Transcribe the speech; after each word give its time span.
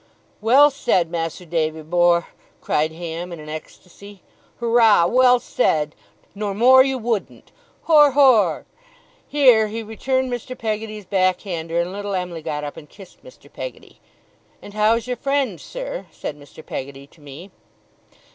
'Well 0.41 0.71
said, 0.71 1.11
Mas'r 1.11 1.45
Davy 1.45 1.83
bor'!' 1.83 2.25
cried 2.59 2.91
Ham, 2.91 3.31
in 3.31 3.39
an 3.39 3.49
ecstasy. 3.49 4.23
'Hoorah! 4.59 5.05
Well 5.07 5.39
said! 5.39 5.93
Nor 6.33 6.55
more 6.55 6.83
you 6.83 6.97
wouldn't! 6.97 7.51
Hor! 7.83 8.09
Hor!' 8.09 8.65
Here 9.27 9.67
he 9.67 9.83
returned 9.83 10.31
Mr. 10.31 10.57
Peggotty's 10.57 11.05
back 11.05 11.41
hander, 11.41 11.79
and 11.79 11.93
little 11.93 12.15
Em'ly 12.15 12.41
got 12.41 12.63
up 12.63 12.77
and 12.77 12.89
kissed 12.89 13.23
Mr. 13.23 13.53
Peggotty. 13.53 13.99
'And 14.59 14.73
how's 14.73 15.05
your 15.05 15.17
friend, 15.17 15.61
sir?' 15.61 16.07
said 16.09 16.35
Mr. 16.35 16.65
Peggotty 16.65 17.05
to 17.05 17.21
me. 17.21 17.51